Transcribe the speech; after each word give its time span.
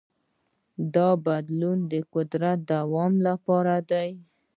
دا 0.95 1.09
بدلون 1.25 1.77
د 1.91 1.93
قدرت 2.13 2.59
د 2.63 2.67
دوام 2.71 3.13
لپاره 3.27 3.75
دی. 3.91 4.09